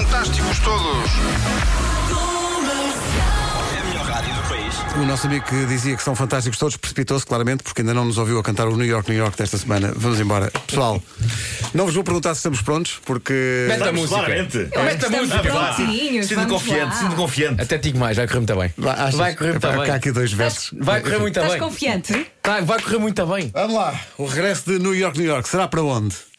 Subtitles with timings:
[0.00, 1.10] fantásticos todos.
[4.96, 5.00] É.
[5.00, 8.16] O nosso amigo que dizia que são fantásticos todos precipitou-se claramente porque ainda não nos
[8.18, 9.92] ouviu a cantar o New York, New York desta semana.
[9.94, 10.50] Vamos embora.
[10.66, 11.02] Pessoal,
[11.74, 13.66] não vos vou perguntar se estamos prontos porque.
[13.68, 14.18] Mete a música.
[14.20, 14.58] claramente.
[14.58, 15.38] Mete a música.
[15.42, 17.62] Prontinhos, Sinto confiante, sinto confiante.
[17.62, 18.74] Até digo mais, vai correr muito bem.
[18.78, 19.14] Vai, achas?
[19.14, 19.90] Vai correr muito Epá, bem.
[19.90, 20.70] Há aqui dois versos.
[20.78, 21.60] Vai correr muito Estás bem.
[21.60, 22.26] confiante?
[22.42, 23.50] Tá, vai correr muito bem.
[23.52, 24.00] Vamos lá.
[24.16, 26.29] O regresso de New York, New York será para onde?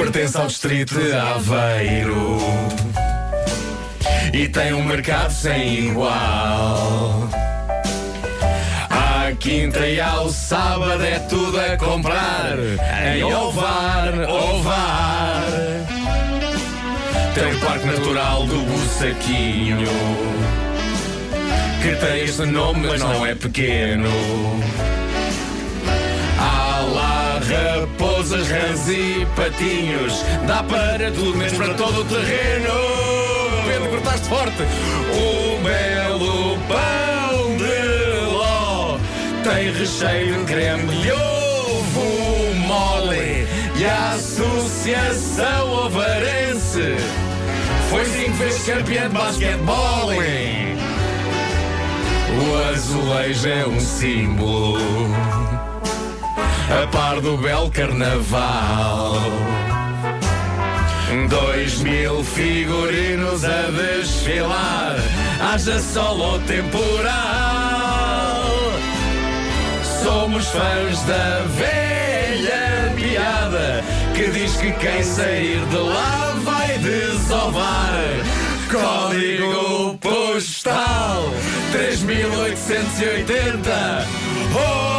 [0.00, 2.38] Pertence ao distrito de Aveiro
[4.32, 7.28] e tem um mercado sem igual.
[8.88, 12.56] À quinta e ao sábado é tudo a comprar
[13.14, 15.44] em Ovar, Ovar.
[17.34, 19.86] Tem o Parque Natural do Bussaquinho
[21.82, 24.08] que tem este nome, mas não é pequeno.
[28.20, 30.24] Raposas, rãs e patinhos.
[30.46, 32.72] Dá para tudo, mesmo para todo o terreno.
[33.66, 34.62] Pedro, cortaste forte.
[35.12, 38.98] O belo pão de ló
[39.42, 43.46] tem recheio de creme de ovo mole.
[43.76, 46.96] E a Associação Ovarense
[47.88, 50.10] foi cinco vezes campeã de basquetebol.
[52.32, 54.78] O azulejo é um símbolo
[56.70, 59.20] a par do belo carnaval.
[61.28, 64.94] Dois mil figurinos a desfilar,
[65.40, 67.10] haja sol ou temporal.
[70.02, 73.82] Somos fãs da velha piada
[74.14, 77.90] que diz que quem sair de lá vai desovar.
[78.70, 81.24] Código postal
[81.72, 84.06] 3880
[84.54, 84.89] Ovar!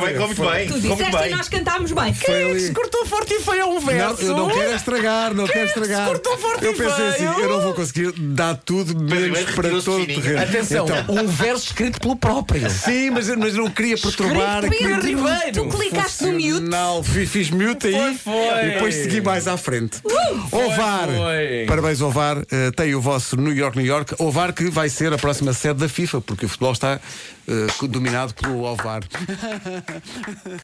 [0.00, 0.66] bem, foi bem, ficou muito bem.
[0.68, 1.36] Tu ficou muito disseste e bem.
[1.36, 2.14] nós cantámos bem.
[2.14, 2.72] Foi ali.
[2.72, 4.22] Cortou forte e feio a um Não, verso.
[4.22, 6.08] eu não quero estragar, não quero é que se estragar.
[6.08, 7.40] cortou forte Eu e pensei assim, feio?
[7.40, 10.22] eu não vou conseguir dar tudo menos para retirou-se todo o fininho.
[10.22, 10.42] terreno.
[10.42, 12.68] Atenção, Então, um verso escrito pelo próprio.
[12.70, 15.00] sim, mas, mas não queria perturbar Escrito aquilo.
[15.02, 15.52] Pedro Ribeiro.
[15.70, 16.60] Tu clicaste no mute.
[16.60, 18.66] Não, fiz, fiz mute aí Foi, foi.
[18.66, 19.98] e depois segui mais à frente.
[20.50, 21.64] Ovar, foi.
[21.66, 24.14] parabéns Ovar, eh, tem o vosso New York, New York.
[24.18, 27.00] Ovar que vai ser a próxima sede da FIFA, porque o futebol está
[27.88, 29.02] dominado pelo Ovar.